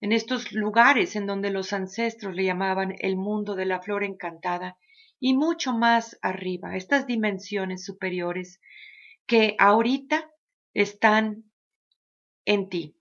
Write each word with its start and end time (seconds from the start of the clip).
en 0.00 0.12
estos 0.12 0.52
lugares 0.52 1.14
en 1.16 1.26
donde 1.26 1.50
los 1.50 1.72
ancestros 1.72 2.34
le 2.34 2.44
llamaban 2.44 2.94
el 2.98 3.16
mundo 3.16 3.54
de 3.54 3.66
la 3.66 3.80
flor 3.80 4.02
encantada 4.02 4.78
y 5.18 5.34
mucho 5.34 5.74
más 5.74 6.18
arriba, 6.22 6.76
estas 6.76 7.06
dimensiones 7.06 7.84
superiores 7.84 8.60
que 9.26 9.54
ahorita 9.58 10.30
están 10.72 11.44
en 12.46 12.68
ti. 12.68 12.96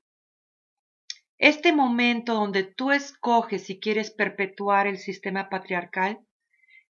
Este 1.38 1.72
momento 1.72 2.34
donde 2.34 2.64
tú 2.64 2.92
escoges 2.92 3.64
si 3.64 3.80
quieres 3.80 4.12
perpetuar 4.12 4.88
el 4.88 4.98
sistema 4.98 5.48
patriarcal, 5.48 6.20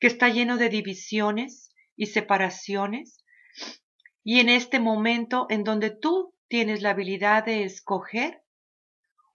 que 0.01 0.07
está 0.07 0.31
lleno 0.31 0.57
de 0.57 0.71
divisiones 0.71 1.75
y 1.97 2.07
separaciones, 2.07 3.23
y 4.25 4.41
en 4.41 4.49
este 4.49 4.81
momento 4.81 5.47
en 5.51 5.65
donde 5.65 5.91
tú 5.91 6.35
tienes 6.49 6.81
la 6.81 6.91
habilidad 6.91 7.45
de 7.45 7.65
escoger 7.65 8.43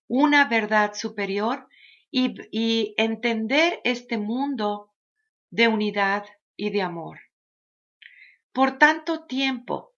una 0.07 0.45
verdad 0.45 0.93
superior 0.93 1.67
y, 2.11 2.93
entender 2.97 3.81
este 3.83 4.17
mundo 4.17 4.91
de 5.49 5.67
unidad 5.67 6.25
y 6.55 6.69
de 6.69 6.81
amor. 6.81 7.19
Por 8.51 8.77
tanto 8.77 9.25
tiempo, 9.25 9.95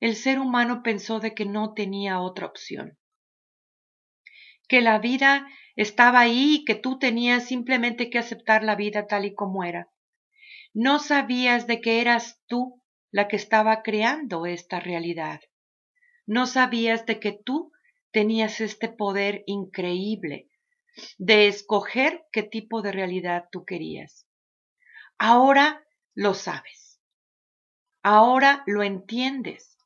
el 0.00 0.16
ser 0.16 0.40
humano 0.40 0.82
pensó 0.82 1.20
de 1.20 1.34
que 1.34 1.44
no 1.44 1.74
tenía 1.74 2.20
otra 2.20 2.46
opción, 2.46 2.98
que 4.66 4.80
la 4.80 4.98
vida 4.98 5.46
estaba 5.76 6.20
ahí 6.20 6.56
y 6.56 6.64
que 6.64 6.74
tú 6.74 6.98
tenías 6.98 7.46
simplemente 7.46 8.10
que 8.10 8.18
aceptar 8.18 8.64
la 8.64 8.74
vida 8.74 9.06
tal 9.06 9.24
y 9.24 9.34
como 9.34 9.62
era. 9.62 9.88
No 10.74 10.98
sabías 10.98 11.66
de 11.66 11.80
que 11.80 12.00
eras 12.00 12.42
tú 12.46 12.82
la 13.12 13.28
que 13.28 13.36
estaba 13.36 13.82
creando 13.82 14.46
esta 14.46 14.80
realidad. 14.80 15.40
No 16.26 16.46
sabías 16.46 17.06
de 17.06 17.20
que 17.20 17.32
tú 17.32 17.72
tenías 18.12 18.60
este 18.60 18.88
poder 18.88 19.42
increíble 19.46 20.48
de 21.18 21.48
escoger 21.48 22.24
qué 22.30 22.42
tipo 22.42 22.82
de 22.82 22.92
realidad 22.92 23.48
tú 23.50 23.64
querías. 23.64 24.26
Ahora 25.18 25.84
lo 26.14 26.34
sabes. 26.34 27.00
Ahora 28.02 28.62
lo 28.66 28.82
entiendes. 28.82 29.78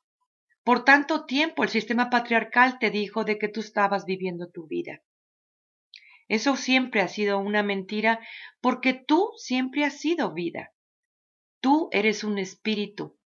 Por 0.63 0.83
tanto 0.83 1.25
tiempo 1.25 1.63
el 1.63 1.69
sistema 1.69 2.09
patriarcal 2.09 2.77
te 2.79 2.89
dijo 2.91 3.23
de 3.23 3.39
que 3.39 3.47
tú 3.47 3.61
estabas 3.61 4.05
viviendo 4.05 4.49
tu 4.49 4.67
vida. 4.67 5.01
Eso 6.27 6.57
siempre 6.57 7.01
ha 7.01 7.07
sido 7.07 7.39
una 7.39 7.63
mentira 7.63 8.19
porque 8.59 8.93
tú 8.93 9.31
siempre 9.37 9.85
has 9.85 9.97
sido 9.99 10.33
vida. 10.33 10.73
Tú 11.61 11.87
eres 11.91 12.23
un 12.25 12.37
espíritu 12.37 13.17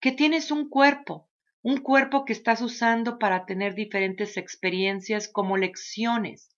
que 0.00 0.12
tienes 0.12 0.50
un 0.50 0.70
cuerpo 0.70 1.29
un 1.62 1.78
cuerpo 1.78 2.24
que 2.24 2.32
estás 2.32 2.62
usando 2.62 3.18
para 3.18 3.44
tener 3.44 3.74
diferentes 3.74 4.36
experiencias 4.36 5.28
como 5.28 5.56
lecciones 5.56 6.48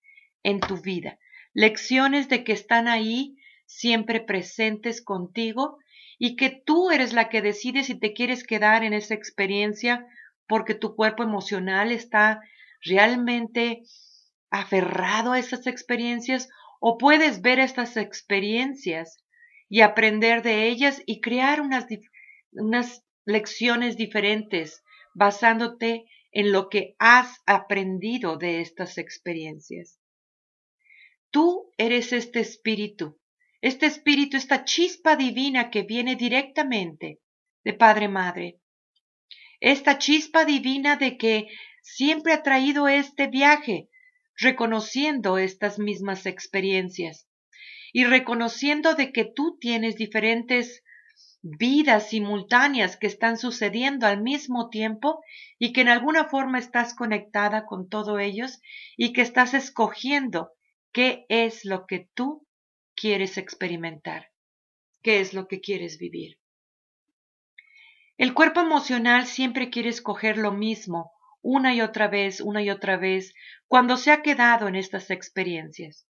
en 0.43 0.59
tu 0.59 0.81
vida, 0.81 1.19
lecciones 1.53 2.29
de 2.29 2.43
que 2.43 2.53
están 2.53 2.87
ahí 2.87 3.35
siempre 3.65 4.21
presentes 4.21 5.01
contigo 5.01 5.77
y 6.17 6.35
que 6.35 6.49
tú 6.49 6.91
eres 6.91 7.13
la 7.13 7.29
que 7.29 7.41
decides 7.41 7.87
si 7.87 7.99
te 7.99 8.13
quieres 8.13 8.45
quedar 8.45 8.83
en 8.83 8.93
esa 8.93 9.13
experiencia 9.13 10.05
porque 10.47 10.75
tu 10.75 10.95
cuerpo 10.95 11.23
emocional 11.23 11.91
está 11.91 12.41
realmente 12.81 13.83
aferrado 14.49 15.33
a 15.33 15.39
esas 15.39 15.67
experiencias 15.67 16.49
o 16.79 16.97
puedes 16.97 17.41
ver 17.41 17.59
estas 17.59 17.97
experiencias 17.97 19.17
y 19.69 19.81
aprender 19.81 20.43
de 20.43 20.67
ellas 20.67 21.01
y 21.05 21.21
crear 21.21 21.61
unas, 21.61 21.87
unas 22.51 23.03
lecciones 23.25 23.97
diferentes 23.97 24.82
basándote 25.13 26.05
en 26.31 26.51
lo 26.51 26.69
que 26.69 26.95
has 26.99 27.41
aprendido 27.45 28.37
de 28.37 28.61
estas 28.61 28.97
experiencias. 28.97 29.99
Tú 31.29 31.71
eres 31.77 32.13
este 32.13 32.39
espíritu, 32.39 33.19
este 33.61 33.85
espíritu, 33.85 34.37
esta 34.37 34.65
chispa 34.65 35.15
divina 35.15 35.69
que 35.69 35.83
viene 35.83 36.15
directamente 36.15 37.21
de 37.63 37.73
Padre 37.73 38.07
Madre. 38.07 38.59
Esta 39.59 39.97
chispa 39.97 40.43
divina 40.45 40.95
de 40.97 41.17
que 41.17 41.47
siempre 41.81 42.33
ha 42.33 42.43
traído 42.43 42.87
este 42.87 43.27
viaje, 43.27 43.89
reconociendo 44.37 45.37
estas 45.37 45.79
mismas 45.79 46.25
experiencias 46.25 47.27
y 47.93 48.05
reconociendo 48.05 48.95
de 48.95 49.11
que 49.11 49.25
tú 49.25 49.57
tienes 49.59 49.95
diferentes 49.95 50.83
vidas 51.43 52.09
simultáneas 52.09 52.95
que 52.95 53.05
están 53.05 53.37
sucediendo 53.37 54.07
al 54.07 54.21
mismo 54.21 54.69
tiempo 54.69 55.21
y 55.59 55.73
que 55.73 55.81
en 55.81 55.89
alguna 55.89 56.25
forma 56.25 56.57
estás 56.57 56.95
conectada 56.95 57.65
con 57.65 57.89
todos 57.89 58.19
ellos 58.21 58.61
y 58.95 59.11
que 59.11 59.21
estás 59.21 59.53
escogiendo 59.53 60.53
qué 60.93 61.25
es 61.27 61.65
lo 61.65 61.85
que 61.85 62.07
tú 62.13 62.47
quieres 62.95 63.37
experimentar, 63.37 64.31
qué 65.01 65.19
es 65.19 65.33
lo 65.33 65.49
que 65.49 65.59
quieres 65.59 65.97
vivir. 65.97 66.39
El 68.17 68.33
cuerpo 68.33 68.61
emocional 68.61 69.25
siempre 69.25 69.69
quiere 69.69 69.89
escoger 69.89 70.37
lo 70.37 70.53
mismo 70.53 71.11
una 71.41 71.75
y 71.75 71.81
otra 71.81 72.07
vez, 72.07 72.39
una 72.39 72.63
y 72.63 72.69
otra 72.69 72.95
vez, 72.95 73.33
cuando 73.67 73.97
se 73.97 74.11
ha 74.11 74.21
quedado 74.21 74.69
en 74.69 74.75
estas 74.75 75.09
experiencias. 75.09 76.07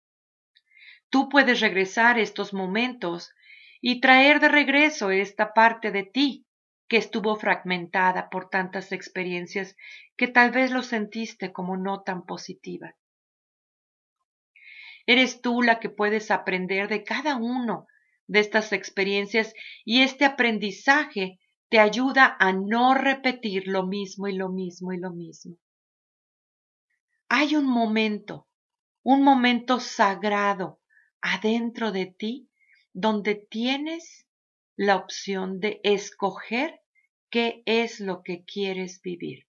Tú 1.10 1.28
puedes 1.28 1.60
regresar 1.60 2.18
estos 2.18 2.54
momentos 2.54 3.32
y 3.82 4.00
traer 4.00 4.40
de 4.40 4.50
regreso 4.50 5.12
esta 5.12 5.54
parte 5.54 5.92
de 5.92 6.04
ti 6.04 6.46
que 6.88 6.98
estuvo 6.98 7.36
fragmentada 7.36 8.30
por 8.30 8.50
tantas 8.50 8.92
experiencias 8.92 9.76
que 10.16 10.28
tal 10.28 10.52
vez 10.52 10.72
lo 10.72 10.84
sentiste 10.84 11.52
como 11.52 11.78
no 11.78 12.02
tan 12.02 12.26
positiva. 12.26 12.96
Eres 15.06 15.42
tú 15.42 15.62
la 15.62 15.80
que 15.80 15.90
puedes 15.90 16.32
aprender 16.32 16.88
de 16.88 17.04
cada 17.04 17.36
uno 17.36 17.88
de 18.28 18.40
estas 18.40 18.74
experiencias 18.74 19.54
y 19.86 20.02
este 20.02 20.26
aprendizaje 20.26 21.40
te 21.70 21.80
ayuda 21.80 22.36
a 22.40 22.54
no 22.54 22.94
repetir 22.94 23.68
lo 23.68 23.86
mismo 23.86 24.28
y 24.28 24.34
lo 24.34 24.50
mismo 24.50 24.94
y 24.94 24.98
lo 24.98 25.12
mismo. 25.12 25.58
Hay 27.30 27.56
un 27.56 27.66
momento, 27.66 28.48
un 29.04 29.24
momento 29.24 29.80
sagrado 29.80 30.80
adentro 31.22 31.92
de 31.92 32.06
ti 32.06 32.47
donde 33.00 33.36
tienes 33.36 34.26
la 34.76 34.96
opción 34.96 35.60
de 35.60 35.80
escoger 35.84 36.82
qué 37.30 37.62
es 37.68 38.00
lo 38.00 38.24
que 38.24 38.44
quieres 38.44 39.02
vivir. 39.04 39.46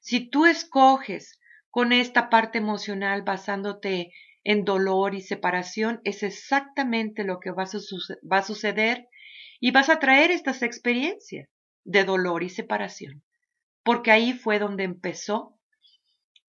Si 0.00 0.30
tú 0.30 0.46
escoges 0.46 1.40
con 1.68 1.92
esta 1.92 2.30
parte 2.30 2.58
emocional 2.58 3.22
basándote 3.22 4.12
en 4.44 4.64
dolor 4.64 5.16
y 5.16 5.20
separación, 5.20 6.00
es 6.04 6.22
exactamente 6.22 7.24
lo 7.24 7.40
que 7.40 7.50
va 7.50 7.64
a, 7.64 8.42
suceder 8.42 9.08
y 9.58 9.72
vas 9.72 9.88
a 9.88 9.98
traer 9.98 10.30
estas 10.30 10.62
experiencias 10.62 11.48
de 11.82 12.04
dolor 12.04 12.44
y 12.44 12.50
separación, 12.50 13.24
porque 13.82 14.12
ahí 14.12 14.32
fue 14.32 14.60
donde 14.60 14.84
empezó 14.84 15.58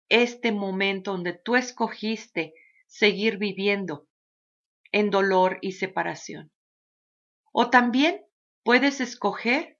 este 0.10 0.51
momento 0.51 1.13
donde 1.13 1.31
tú 1.31 1.56
escogiste 1.56 2.54
seguir 2.88 3.38
viviendo 3.38 4.10
en 4.95 5.09
dolor 5.09 5.59
y 5.59 5.74
separación. 5.74 6.53
O 7.51 7.69
también 7.69 8.21
puedes 8.63 9.01
escoger 9.01 9.77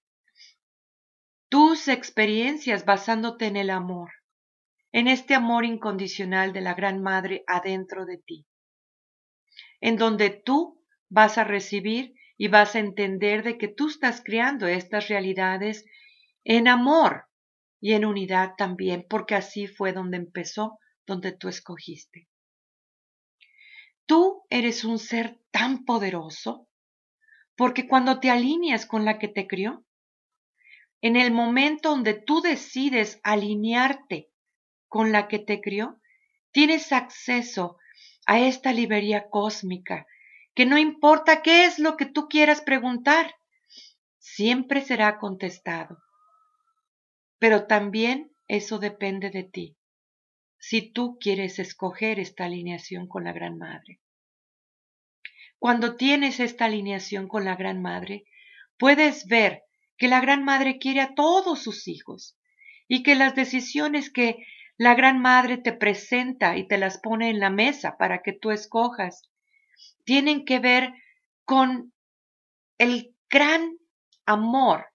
tus 1.48 1.88
experiencias 1.88 2.84
basándote 2.84 3.46
en 3.46 3.56
el 3.56 3.70
amor, 3.70 4.12
en 4.92 5.08
este 5.08 5.34
amor 5.34 5.64
incondicional 5.64 6.52
de 6.52 6.60
la 6.60 6.74
Gran 6.74 7.02
Madre 7.02 7.46
adentro 7.48 8.06
de 8.06 8.18
ti, 8.18 8.46
en 9.80 9.96
donde 9.96 10.32
tú 10.32 10.84
vas 11.08 11.38
a 11.38 11.46
recibir 11.46 12.14
y 12.38 12.50
vas 12.50 12.76
a 12.76 12.80
entender 12.80 13.44
de 13.44 13.58
que 13.58 13.70
tú 13.70 13.88
estás 13.88 14.22
creando 14.22 14.68
estas 14.68 15.08
realidades 15.08 15.86
en 16.44 16.68
amor 16.68 17.30
y 17.80 17.94
en 17.94 18.04
unidad 18.04 18.56
también, 18.58 19.06
porque 19.10 19.36
así 19.36 19.68
fue 19.68 19.94
donde 19.94 20.18
empezó, 20.18 20.78
donde 21.08 21.32
tú 21.32 21.48
escogiste. 21.48 22.28
Tú 24.06 24.35
eres 24.50 24.84
un 24.84 25.00
ser 25.00 25.40
tan 25.52 25.86
poderoso, 25.86 26.68
porque 27.56 27.88
cuando 27.88 28.20
te 28.20 28.30
alineas 28.30 28.86
con 28.86 29.06
la 29.06 29.18
que 29.18 29.28
te 29.28 29.48
crió, 29.48 29.86
en 31.02 31.16
el 31.16 31.32
momento 31.32 31.90
donde 31.90 32.14
tú 32.14 32.42
decides 32.42 33.20
alinearte 33.24 34.30
con 34.88 35.12
la 35.12 35.28
que 35.28 35.40
te 35.40 35.62
crió, 35.62 36.00
tienes 36.52 36.92
acceso 36.92 37.78
a 38.26 38.40
esta 38.40 38.74
libertad 38.74 39.30
cósmica 39.30 40.08
que 40.56 40.66
no 40.66 40.78
importa 40.78 41.42
qué 41.42 41.66
es 41.66 41.80
lo 41.80 41.98
que 41.98 42.06
tú 42.06 42.28
quieras 42.30 42.62
preguntar, 42.62 43.36
siempre 44.18 44.82
será 44.82 45.20
contestado. 45.20 46.02
Pero 47.40 47.68
también 47.68 48.32
eso 48.48 48.80
depende 48.80 49.30
de 49.30 49.44
ti, 49.44 49.78
si 50.58 50.82
tú 50.82 51.18
quieres 51.20 51.60
escoger 51.60 52.20
esta 52.20 52.46
alineación 52.46 53.08
con 53.08 53.26
la 53.26 53.34
Gran 53.34 53.58
Madre. 53.58 54.00
Cuando 55.60 55.96
tienes 55.96 56.40
esta 56.40 56.66
alineación 56.66 57.28
con 57.28 57.46
la 57.46 57.56
Gran 57.56 57.82
Madre, 57.82 58.26
puedes 58.78 59.28
ver 59.28 59.64
que 59.98 60.08
la 60.08 60.20
Gran 60.20 60.44
Madre 60.44 60.78
quiere 60.78 61.02
a 61.02 61.16
todos 61.16 61.62
sus 61.62 61.88
hijos 61.88 62.38
y 62.88 63.04
que 63.04 63.16
las 63.16 63.36
decisiones 63.36 64.12
que 64.12 64.46
la 64.78 64.94
Gran 64.94 65.20
Madre 65.20 65.58
te 65.58 65.74
presenta 65.74 66.58
y 66.58 66.68
te 66.68 66.78
las 66.78 67.00
pone 67.00 67.30
en 67.30 67.40
la 67.40 67.50
mesa 67.50 67.96
para 67.98 68.22
que 68.22 68.34
tú 68.34 68.52
escojas 68.52 69.30
tienen 70.04 70.46
que 70.46 70.60
ver 70.60 70.94
con 71.46 71.94
el 72.78 73.16
gran 73.30 73.78
amor 74.26 74.88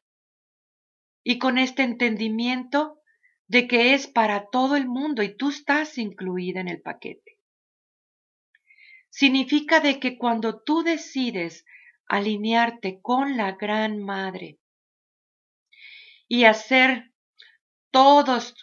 y 1.25 1.39
con 1.39 1.59
este 1.59 1.83
entendimiento 1.83 3.01
de 3.47 3.67
que 3.67 3.95
es 3.95 4.07
para 4.07 4.49
todo 4.51 4.77
el 4.77 4.87
mundo 4.87 5.23
y 5.23 5.37
tú 5.37 5.51
estás 5.51 5.99
incluida 5.99 6.61
en 6.61 6.69
el 6.69 6.81
paquete. 6.81 7.30
Significa 9.11 9.81
de 9.81 10.01
que 10.01 10.17
cuando 10.17 10.62
tú 10.62 10.83
decides 10.83 11.65
alinearte 12.07 13.01
con 13.03 13.37
la 13.37 13.53
Gran 13.53 13.99
Madre 13.99 14.59
y 16.27 16.45
hacer 16.45 17.12
todos 17.91 18.55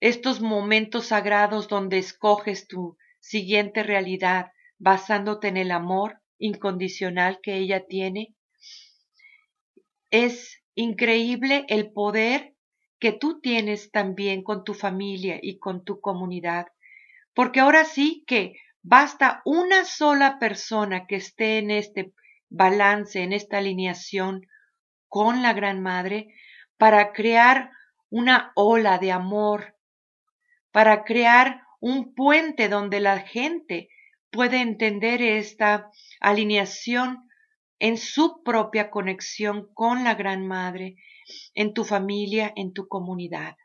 estos 0.00 0.40
momentos 0.40 1.06
sagrados 1.06 1.68
donde 1.68 1.98
escoges 1.98 2.68
tu 2.68 2.98
siguiente 3.20 3.82
realidad, 3.82 4.52
basándote 4.78 5.48
en 5.48 5.56
el 5.56 5.70
amor 5.70 6.20
incondicional 6.38 7.40
que 7.42 7.56
ella 7.56 7.86
tiene. 7.86 8.34
Es 10.10 10.62
increíble 10.74 11.64
el 11.68 11.92
poder 11.92 12.54
que 12.98 13.12
tú 13.12 13.40
tienes 13.40 13.90
también 13.90 14.42
con 14.42 14.64
tu 14.64 14.74
familia 14.74 15.38
y 15.40 15.58
con 15.58 15.84
tu 15.84 16.00
comunidad, 16.00 16.66
porque 17.34 17.60
ahora 17.60 17.84
sí 17.84 18.24
que 18.26 18.54
basta 18.84 19.40
una 19.46 19.86
sola 19.86 20.38
persona 20.38 21.06
que 21.06 21.16
esté 21.16 21.58
en 21.58 21.70
este 21.70 22.12
balance, 22.50 23.22
en 23.22 23.32
esta 23.32 23.58
alineación 23.58 24.46
con 25.08 25.42
la 25.42 25.54
Gran 25.54 25.82
Madre, 25.82 26.34
para 26.76 27.12
crear 27.12 27.70
una 28.10 28.52
ola 28.54 28.98
de 28.98 29.10
amor, 29.10 29.76
para 30.70 31.04
crear 31.04 31.62
un 31.80 32.14
puente 32.14 32.68
donde 32.68 33.00
la 33.00 33.20
gente 33.20 33.88
puede 34.30 34.60
entender 34.60 35.22
esta 35.22 35.90
alineación 36.20 37.28
en 37.78 37.96
su 37.96 38.42
propia 38.42 38.90
conexión 38.90 39.72
con 39.72 40.04
la 40.04 40.14
Gran 40.14 40.46
Madre, 40.46 40.96
en 41.54 41.72
tu 41.72 41.84
familia, 41.84 42.52
en 42.54 42.74
tu 42.74 42.86
comunidad. 42.86 43.56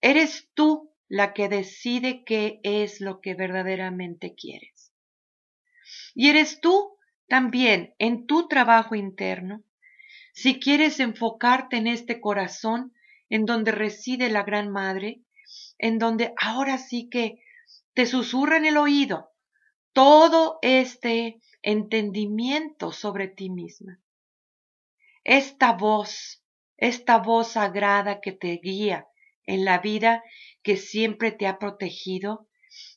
Eres 0.00 0.48
tú 0.54 0.91
la 1.12 1.34
que 1.34 1.50
decide 1.50 2.24
qué 2.24 2.58
es 2.62 3.02
lo 3.02 3.20
que 3.20 3.34
verdaderamente 3.34 4.34
quieres. 4.34 4.94
Y 6.14 6.30
eres 6.30 6.62
tú 6.62 6.96
también 7.28 7.94
en 7.98 8.26
tu 8.26 8.48
trabajo 8.48 8.94
interno, 8.94 9.62
si 10.32 10.58
quieres 10.58 11.00
enfocarte 11.00 11.76
en 11.76 11.86
este 11.86 12.18
corazón 12.18 12.94
en 13.28 13.44
donde 13.44 13.72
reside 13.72 14.30
la 14.30 14.42
Gran 14.42 14.70
Madre, 14.70 15.20
en 15.76 15.98
donde 15.98 16.32
ahora 16.40 16.78
sí 16.78 17.10
que 17.10 17.42
te 17.92 18.06
susurra 18.06 18.56
en 18.56 18.64
el 18.64 18.78
oído 18.78 19.32
todo 19.92 20.60
este 20.62 21.42
entendimiento 21.60 22.90
sobre 22.90 23.28
ti 23.28 23.50
misma. 23.50 24.00
Esta 25.24 25.72
voz, 25.72 26.42
esta 26.78 27.18
voz 27.18 27.48
sagrada 27.48 28.22
que 28.22 28.32
te 28.32 28.58
guía 28.62 29.06
en 29.52 29.64
la 29.64 29.78
vida, 29.78 30.22
que 30.62 30.76
siempre 30.76 31.32
te 31.32 31.46
ha 31.46 31.58
protegido, 31.58 32.48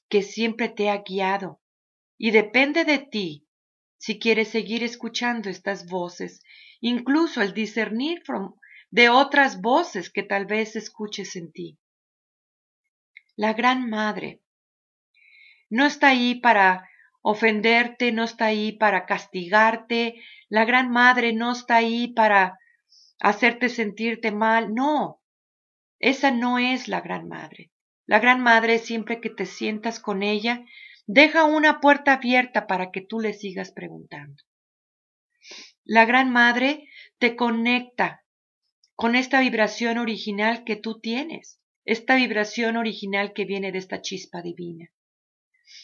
que 0.09 0.21
siempre 0.21 0.69
te 0.69 0.89
ha 0.89 0.97
guiado. 0.97 1.61
Y 2.17 2.31
depende 2.31 2.85
de 2.85 2.99
ti 2.99 3.47
si 3.97 4.19
quieres 4.19 4.49
seguir 4.49 4.83
escuchando 4.83 5.49
estas 5.49 5.87
voces, 5.87 6.43
incluso 6.79 7.41
el 7.41 7.53
discernir 7.53 8.21
de 8.91 9.09
otras 9.09 9.61
voces 9.61 10.09
que 10.09 10.23
tal 10.23 10.45
vez 10.45 10.75
escuches 10.75 11.35
en 11.35 11.51
ti. 11.51 11.79
La 13.35 13.53
Gran 13.53 13.89
Madre 13.89 14.41
no 15.69 15.85
está 15.85 16.09
ahí 16.09 16.35
para 16.35 16.87
ofenderte, 17.21 18.11
no 18.11 18.23
está 18.23 18.45
ahí 18.45 18.73
para 18.73 19.05
castigarte, 19.05 20.21
la 20.47 20.63
Gran 20.63 20.91
Madre 20.91 21.33
no 21.33 21.51
está 21.51 21.77
ahí 21.77 22.13
para 22.13 22.59
hacerte 23.19 23.69
sentirte 23.69 24.31
mal, 24.31 24.73
no, 24.73 25.21
esa 26.09 26.31
no 26.31 26.59
es 26.59 26.87
la 26.87 27.01
Gran 27.01 27.27
Madre. 27.27 27.71
La 28.05 28.19
Gran 28.19 28.41
Madre, 28.41 28.79
siempre 28.79 29.21
que 29.21 29.29
te 29.29 29.45
sientas 29.45 29.99
con 29.99 30.23
ella, 30.23 30.65
deja 31.07 31.43
una 31.45 31.79
puerta 31.79 32.13
abierta 32.13 32.67
para 32.67 32.91
que 32.91 33.01
tú 33.01 33.19
le 33.19 33.33
sigas 33.33 33.71
preguntando. 33.71 34.43
La 35.83 36.05
Gran 36.05 36.31
Madre 36.31 36.87
te 37.17 37.35
conecta 37.35 38.23
con 38.95 39.15
esta 39.15 39.39
vibración 39.39 39.97
original 39.97 40.63
que 40.63 40.75
tú 40.75 40.99
tienes, 40.99 41.59
esta 41.83 42.15
vibración 42.15 42.77
original 42.77 43.33
que 43.33 43.45
viene 43.45 43.71
de 43.71 43.79
esta 43.79 44.01
chispa 44.01 44.41
divina 44.41 44.89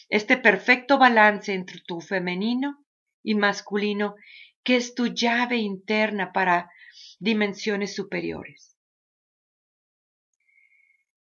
este 0.08 0.36
perfecto 0.36 0.98
balance 0.98 1.52
entre 1.52 1.80
tu 1.80 2.00
femenino 2.00 2.84
y 3.22 3.34
masculino 3.34 4.14
que 4.62 4.76
es 4.76 4.94
tu 4.94 5.06
llave 5.08 5.56
interna 5.56 6.32
para 6.32 6.70
dimensiones 7.18 7.94
superiores. 7.94 8.71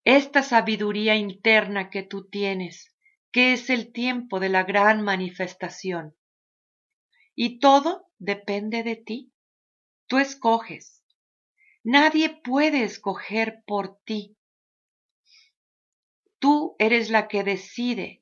Esta 0.03 0.43
sabiduría 0.43 1.15
interna 1.15 1.89
que 1.89 2.03
tú 2.03 2.27
tienes, 2.27 2.95
que 3.31 3.53
es 3.53 3.69
el 3.69 3.91
tiempo 3.91 4.39
de 4.39 4.49
la 4.49 4.63
gran 4.63 5.01
manifestación. 5.01 6.15
Y 7.35 7.59
todo 7.59 8.09
depende 8.17 8.83
de 8.83 8.95
ti. 8.95 9.33
Tú 10.07 10.17
escoges. 10.17 11.03
Nadie 11.83 12.41
puede 12.43 12.83
escoger 12.83 13.63
por 13.65 13.99
ti. 14.03 14.37
Tú 16.39 16.75
eres 16.79 17.09
la 17.09 17.27
que 17.27 17.43
decide 17.43 18.21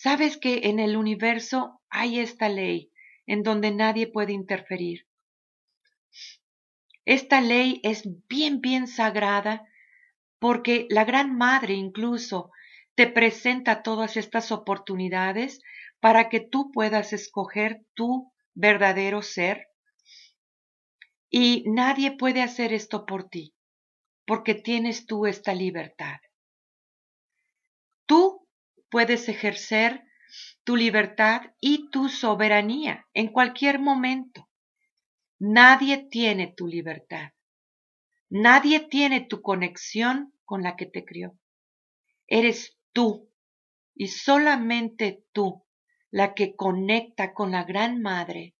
Sabes 0.00 0.36
que 0.36 0.60
en 0.68 0.78
el 0.78 0.96
universo 0.96 1.82
hay 1.90 2.20
esta 2.20 2.48
ley 2.48 2.92
en 3.26 3.42
donde 3.42 3.72
nadie 3.72 4.06
puede 4.06 4.32
interferir. 4.32 5.08
Esta 7.04 7.40
ley 7.40 7.80
es 7.82 8.04
bien, 8.28 8.60
bien 8.60 8.86
sagrada 8.86 9.67
porque 10.38 10.86
la 10.90 11.04
Gran 11.04 11.36
Madre 11.36 11.74
incluso 11.74 12.50
te 12.94 13.06
presenta 13.06 13.82
todas 13.82 14.16
estas 14.16 14.50
oportunidades 14.52 15.60
para 16.00 16.28
que 16.28 16.40
tú 16.40 16.70
puedas 16.72 17.12
escoger 17.12 17.82
tu 17.94 18.32
verdadero 18.54 19.22
ser. 19.22 19.68
Y 21.30 21.64
nadie 21.66 22.16
puede 22.16 22.42
hacer 22.42 22.72
esto 22.72 23.04
por 23.04 23.28
ti, 23.28 23.54
porque 24.26 24.54
tienes 24.54 25.06
tú 25.06 25.26
esta 25.26 25.54
libertad. 25.54 26.16
Tú 28.06 28.48
puedes 28.90 29.28
ejercer 29.28 30.02
tu 30.64 30.76
libertad 30.76 31.42
y 31.60 31.90
tu 31.90 32.08
soberanía 32.08 33.06
en 33.14 33.28
cualquier 33.28 33.78
momento. 33.78 34.48
Nadie 35.38 36.08
tiene 36.10 36.52
tu 36.56 36.66
libertad. 36.66 37.30
Nadie 38.30 38.80
tiene 38.80 39.22
tu 39.22 39.40
conexión 39.40 40.34
con 40.44 40.62
la 40.62 40.76
que 40.76 40.86
te 40.86 41.04
crió. 41.04 41.38
Eres 42.26 42.78
tú 42.92 43.30
y 43.94 44.08
solamente 44.08 45.24
tú 45.32 45.64
la 46.10 46.34
que 46.34 46.54
conecta 46.54 47.32
con 47.32 47.50
la 47.50 47.64
Gran 47.64 48.00
Madre. 48.00 48.54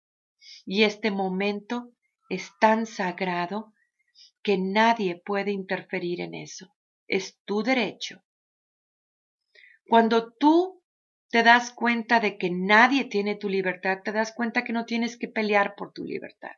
Y 0.65 0.85
este 0.85 1.11
momento 1.11 1.93
es 2.29 2.51
tan 2.61 2.87
sagrado 2.87 3.73
que 4.43 4.59
nadie 4.59 5.21
puede 5.25 5.51
interferir 5.53 6.21
en 6.21 6.35
eso. 6.35 6.75
Es 7.07 7.39
tu 7.45 7.63
derecho. 7.63 8.23
Cuando 9.87 10.33
tú 10.35 10.83
te 11.31 11.43
das 11.43 11.73
cuenta 11.73 12.21
de 12.21 12.39
que 12.39 12.51
nadie 12.51 13.05
tiene 13.05 13.37
tu 13.37 13.49
libertad, 13.49 13.99
te 14.03 14.13
das 14.13 14.33
cuenta 14.33 14.65
que 14.65 14.73
no 14.73 14.85
tienes 14.85 15.19
que 15.19 15.29
pelear 15.29 15.75
por 15.77 15.93
tu 15.93 16.05
libertad. 16.05 16.53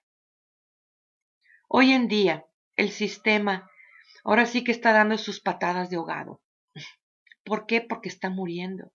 Hoy 1.68 1.92
en 1.92 2.08
día, 2.08 2.46
el 2.80 2.90
sistema 2.90 3.70
ahora 4.24 4.46
sí 4.46 4.64
que 4.64 4.72
está 4.72 4.92
dando 4.92 5.18
sus 5.18 5.40
patadas 5.40 5.90
de 5.90 5.96
ahogado. 5.96 6.42
¿Por 7.44 7.66
qué? 7.66 7.82
Porque 7.82 8.08
está 8.08 8.30
muriendo. 8.30 8.90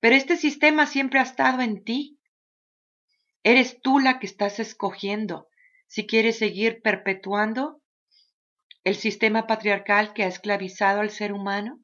Pero 0.00 0.16
este 0.16 0.36
sistema 0.36 0.86
siempre 0.86 1.18
ha 1.18 1.22
estado 1.22 1.62
en 1.62 1.82
ti. 1.82 2.18
Eres 3.42 3.80
tú 3.80 3.98
la 3.98 4.18
que 4.18 4.26
estás 4.26 4.58
escogiendo 4.60 5.48
si 5.86 6.06
quieres 6.06 6.38
seguir 6.38 6.82
perpetuando 6.82 7.80
el 8.84 8.96
sistema 8.96 9.46
patriarcal 9.46 10.12
que 10.12 10.24
ha 10.24 10.28
esclavizado 10.28 11.00
al 11.00 11.10
ser 11.10 11.32
humano 11.32 11.80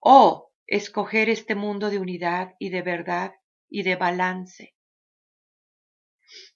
o 0.00 0.50
escoger 0.66 1.28
este 1.28 1.54
mundo 1.54 1.90
de 1.90 1.98
unidad 1.98 2.54
y 2.58 2.70
de 2.70 2.82
verdad 2.82 3.32
y 3.68 3.82
de 3.82 3.96
balance. 3.96 4.74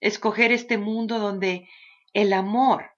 Escoger 0.01 0.51
este 0.53 0.79
mundo 0.79 1.19
donde 1.19 1.69
el 2.17 2.33
amor 2.33 2.93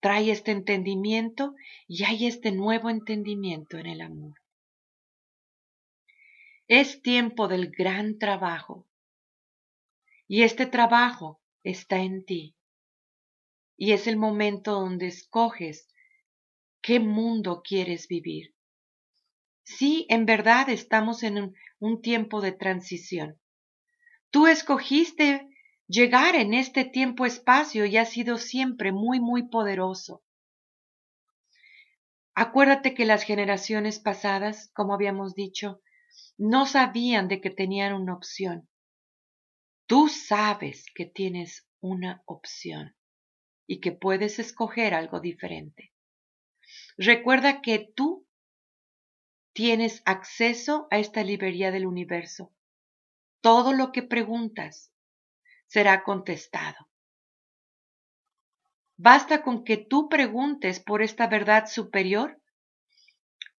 trae 0.00 0.30
este 0.30 0.50
entendimiento 0.50 1.54
y 1.88 2.04
hay 2.04 2.26
este 2.26 2.52
nuevo 2.52 2.90
entendimiento 2.90 3.78
en 3.78 3.86
el 3.86 4.02
amor. 4.02 4.34
Es 6.68 7.00
tiempo 7.00 7.48
del 7.48 7.70
gran 7.70 8.18
trabajo 8.18 8.86
y 10.28 10.42
este 10.42 10.66
trabajo 10.66 11.40
está 11.62 12.00
en 12.00 12.26
ti 12.26 12.54
y 13.78 13.92
es 13.92 14.06
el 14.06 14.18
momento 14.18 14.72
donde 14.72 15.06
escoges 15.06 15.88
qué 16.82 17.00
mundo 17.00 17.62
quieres 17.64 18.06
vivir. 18.06 18.54
Sí, 19.64 20.04
en 20.10 20.26
verdad 20.26 20.68
estamos 20.68 21.22
en 21.22 21.54
un, 21.78 22.02
tiempo 22.02 22.42
de 22.42 22.52
transición. 22.52 23.40
Tú 24.30 24.46
escogiste 24.46 25.48
llegar 25.92 26.36
en 26.36 26.54
este 26.54 26.86
tiempo-espacio 26.86 27.84
y 27.84 27.98
has 27.98 28.08
sido 28.08 28.38
siempre 28.38 28.92
muy, 28.92 29.20
muy 29.20 29.48
poderoso. 29.48 30.24
Acuérdate 32.34 32.94
que 32.94 33.04
las 33.04 33.24
generaciones 33.24 33.98
pasadas, 33.98 34.70
como 34.72 34.94
habíamos 34.94 35.34
dicho, 35.34 35.82
no 36.38 36.64
sabían 36.64 37.28
de 37.28 37.42
que 37.42 37.50
tenían 37.50 37.92
una 37.92 38.14
opción. 38.14 38.70
Tú 39.86 40.08
sabes 40.08 40.86
que 40.94 41.04
tienes 41.04 41.68
una 41.80 42.22
opción 42.24 42.96
y 43.66 43.80
que 43.80 43.92
puedes 43.92 44.38
escoger 44.38 44.94
algo 44.94 45.20
diferente. 45.20 45.92
Recuerda 46.96 47.60
que 47.60 47.92
tú 47.94 48.26
tienes 49.52 50.00
acceso 50.06 50.88
a 50.90 50.98
esta 50.98 51.22
librería 51.22 51.70
del 51.70 51.86
universo. 51.86 52.54
Todo 53.42 53.74
lo 53.74 53.92
que 53.92 54.02
preguntas 54.02 54.91
será 55.72 56.02
contestado. 56.02 56.80
Basta 58.98 59.42
con 59.42 59.64
que 59.64 59.78
tú 59.78 60.10
preguntes 60.10 60.80
por 60.80 61.00
esta 61.00 61.28
verdad 61.28 61.64
superior 61.66 62.38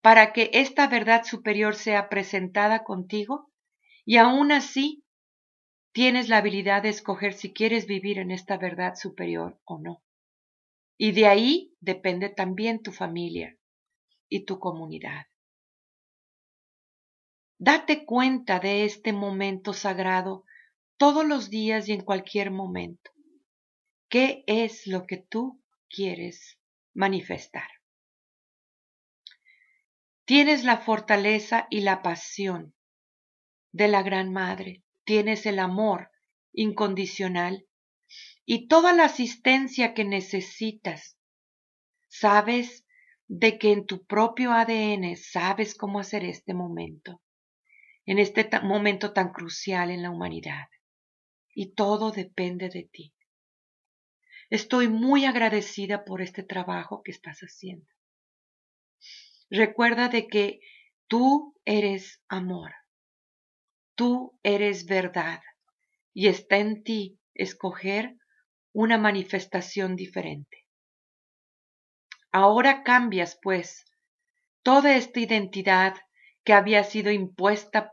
para 0.03 0.35
que 0.35 0.51
esta 0.53 0.89
verdad 0.89 1.25
superior 1.25 1.75
sea 1.75 2.11
presentada 2.11 2.85
contigo 2.85 3.51
y 4.05 4.19
aún 4.19 4.53
así 4.53 5.07
tienes 5.93 6.29
la 6.29 6.37
habilidad 6.37 6.83
de 6.83 6.91
escoger 6.91 7.33
si 7.33 7.51
quieres 7.55 7.87
vivir 7.87 8.19
en 8.19 8.31
esta 8.31 8.59
verdad 8.59 8.95
superior 8.95 9.59
o 9.65 9.79
no. 9.79 10.03
Y 10.99 11.13
de 11.13 11.29
ahí 11.29 11.75
depende 11.81 12.29
también 12.29 12.83
tu 12.83 12.93
familia 12.93 13.57
y 14.29 14.45
tu 14.45 14.59
comunidad. 14.59 15.29
Date 17.59 18.05
cuenta 18.05 18.61
de 18.61 18.85
este 18.85 19.15
momento 19.15 19.73
sagrado 19.73 20.45
todos 20.97 21.27
los 21.27 21.51
días 21.51 21.89
y 21.89 21.93
en 21.93 22.03
cualquier 22.03 22.51
momento. 22.51 23.11
¿Qué 24.09 24.45
es 24.47 24.87
lo 24.87 25.07
que 25.07 25.17
tú 25.17 25.63
quieres 25.89 26.59
manifestar? 26.95 27.69
Tienes 30.25 30.65
la 30.65 30.79
fortaleza 30.79 31.67
y 31.71 31.81
la 31.81 32.03
pasión 32.03 32.75
de 33.73 33.89
la 33.89 34.03
Gran 34.03 34.33
Madre, 34.33 34.83
tienes 35.05 35.47
el 35.47 35.59
amor 35.59 36.11
incondicional 36.53 37.67
y 38.45 38.69
toda 38.69 38.93
la 38.93 39.05
asistencia 39.05 39.95
que 39.95 40.05
necesitas. 40.05 41.19
Sabes 42.09 42.87
de 43.27 43.59
que 43.59 43.73
en 43.73 43.87
tu 43.87 44.05
propio 44.05 44.53
ADN 44.53 45.17
sabes 45.17 45.75
cómo 45.75 46.01
hacer 46.01 46.25
este 46.25 46.55
momento 46.55 47.23
en 48.07 48.19
este 48.19 48.49
momento 48.63 49.13
tan 49.13 49.33
crucial 49.33 49.91
en 49.91 50.03
la 50.03 50.11
humanidad. 50.11 50.67
Y 51.55 51.75
todo 51.75 52.11
depende 52.11 52.69
de 52.69 52.85
ti. 52.85 53.15
Estoy 54.51 54.89
muy 54.89 55.25
agradecida 55.25 56.05
por 56.05 56.21
este 56.21 56.43
trabajo 56.43 57.03
que 57.03 57.11
estás 57.11 57.41
haciendo. 57.41 57.87
Recuerda 59.51 60.09
de 60.09 60.27
que 60.29 60.61
tú 61.09 61.55
eres 61.65 62.23
amor. 62.29 62.73
Tú 63.95 64.39
eres 64.43 64.87
verdad. 64.87 65.41
Y 66.15 66.29
está 66.29 66.59
en 66.59 66.83
ti 66.83 67.19
escoger 67.35 68.17
una 68.73 68.99
manifestación 68.99 69.97
diferente. 69.97 70.67
Ahora 72.31 72.83
cambias, 72.83 73.39
pues, 73.43 73.85
toda 74.63 74.97
esta 74.97 75.21
identidad 75.21 75.97
que 76.45 76.53
había 76.55 76.85
sido 76.85 77.11
impuesta 77.11 77.93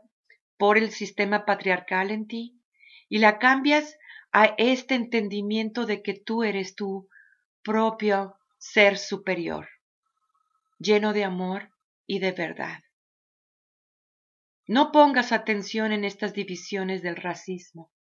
por 0.56 0.78
el 0.78 0.90
sistema 0.90 1.44
patriarcal 1.44 2.10
en 2.10 2.26
ti 2.26 2.59
y 3.10 3.18
la 3.18 3.38
cambias 3.38 3.98
a 4.32 4.54
este 4.56 4.94
entendimiento 4.94 5.84
de 5.84 6.02
que 6.02 6.14
tú 6.14 6.44
eres 6.44 6.74
tu 6.74 7.10
propio 7.62 8.38
ser 8.58 8.96
superior, 8.96 9.68
lleno 10.78 11.12
de 11.12 11.24
amor 11.24 11.70
y 12.06 12.20
de 12.20 12.32
verdad. 12.32 12.78
No 14.66 14.92
pongas 14.92 15.32
atención 15.32 15.92
en 15.92 16.04
estas 16.04 16.32
divisiones 16.32 17.02
del 17.02 17.16
racismo. 17.16 17.92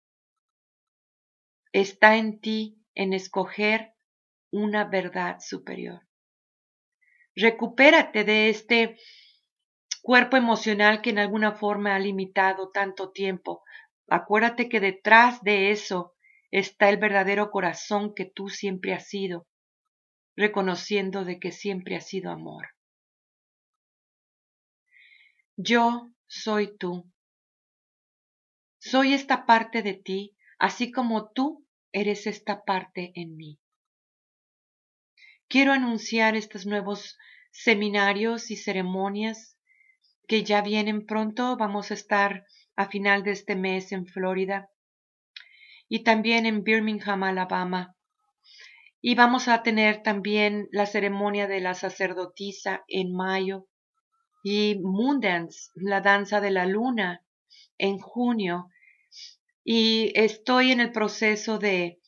Está 1.72 2.16
en 2.16 2.40
ti 2.40 2.84
en 2.94 3.14
escoger 3.14 3.94
una 4.50 4.84
verdad 4.84 5.38
superior. 5.40 6.02
Recupérate 7.34 8.24
de 8.24 8.50
este 8.50 8.98
cuerpo 10.02 10.36
emocional 10.36 11.00
que 11.00 11.10
en 11.10 11.18
alguna 11.18 11.52
forma 11.52 11.94
ha 11.94 11.98
limitado 11.98 12.70
tanto 12.70 13.12
tiempo. 13.12 13.62
Acuérdate 14.08 14.68
que 14.68 14.80
detrás 14.80 15.42
de 15.42 15.70
eso 15.70 16.14
está 16.50 16.88
el 16.88 16.96
verdadero 16.96 17.50
corazón 17.50 18.14
que 18.14 18.24
tú 18.24 18.48
siempre 18.48 18.94
has 18.94 19.06
sido, 19.06 19.46
reconociendo 20.34 21.24
de 21.24 21.38
que 21.38 21.52
siempre 21.52 21.96
has 21.96 22.06
sido 22.06 22.30
amor. 22.30 22.68
Yo 25.56 26.10
soy 26.26 26.76
tú. 26.78 27.12
Soy 28.78 29.12
esta 29.12 29.44
parte 29.44 29.82
de 29.82 29.94
ti, 29.94 30.36
así 30.58 30.90
como 30.90 31.30
tú 31.30 31.66
eres 31.92 32.26
esta 32.26 32.64
parte 32.64 33.12
en 33.14 33.36
mí. 33.36 33.60
Quiero 35.48 35.72
anunciar 35.72 36.36
estos 36.36 36.64
nuevos 36.64 37.18
seminarios 37.50 38.50
y 38.50 38.56
ceremonias 38.56 39.58
que 40.26 40.44
ya 40.44 40.62
vienen 40.62 41.06
pronto. 41.06 41.56
Vamos 41.56 41.90
a 41.90 41.94
estar 41.94 42.46
a 42.78 42.86
final 42.86 43.24
de 43.24 43.32
este 43.32 43.56
mes 43.56 43.90
en 43.90 44.06
Florida. 44.06 44.70
y 45.88 46.04
también 46.04 46.46
en 46.46 46.62
Birmingham, 46.62 47.24
Alabama. 47.24 47.96
Y 49.00 49.16
vamos 49.16 49.48
a 49.48 49.62
tener 49.64 50.02
también 50.02 50.68
la 50.70 50.86
ceremonia 50.86 51.48
de 51.48 51.60
la 51.60 51.74
sacerdotisa 51.74 52.84
en 52.86 53.12
mayo 53.12 53.66
y 54.44 54.78
Moondance, 54.80 55.70
la 55.74 56.00
danza 56.02 56.40
de 56.40 56.52
la 56.52 56.66
luna, 56.66 57.24
en 57.78 57.98
junio. 57.98 58.68
Y 59.64 60.12
estoy 60.14 60.70
en 60.70 60.80
el 60.80 60.92
proceso 60.92 61.58
de, 61.58 61.98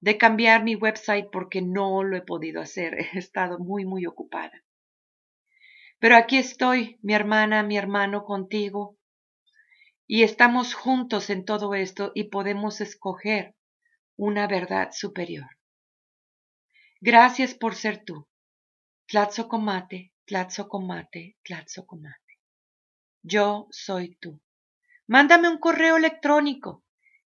de 0.00 0.18
cambiar 0.18 0.62
mi 0.62 0.76
website 0.76 1.30
porque 1.32 1.62
no 1.62 2.04
lo 2.04 2.16
he 2.16 2.22
podido 2.22 2.60
hacer. 2.60 2.94
He 3.12 3.18
estado 3.18 3.58
muy, 3.58 3.84
muy 3.84 4.06
ocupada. 4.06 4.62
Pero 5.98 6.16
aquí 6.16 6.36
estoy, 6.36 6.98
mi 7.02 7.14
hermana, 7.14 7.64
mi 7.64 7.76
hermano, 7.76 8.24
contigo. 8.24 8.98
Y 10.14 10.24
estamos 10.24 10.74
juntos 10.74 11.30
en 11.30 11.46
todo 11.46 11.72
esto 11.72 12.12
y 12.14 12.24
podemos 12.24 12.82
escoger 12.82 13.56
una 14.14 14.46
verdad 14.46 14.90
superior. 14.92 15.48
Gracias 17.00 17.54
por 17.54 17.74
ser 17.74 18.04
tú. 18.04 18.28
Tlatzocomate, 19.06 20.12
Tlatzocomate, 20.26 21.38
Tlatzocomate. 21.42 22.40
Yo 23.22 23.68
soy 23.70 24.18
tú. 24.20 24.38
Mándame 25.06 25.48
un 25.48 25.56
correo 25.56 25.96
electrónico, 25.96 26.84